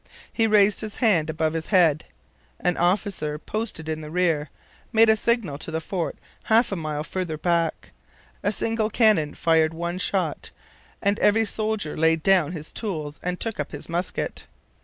[0.33, 2.05] He raised his hand above his head.
[2.59, 4.49] An officer, posted in the rear,
[4.91, 7.91] made a signal to the fort half a mile farther back.
[8.41, 10.49] A single cannon fired one shot;
[11.03, 14.47] and every soldier laid down his tools and took up his musket.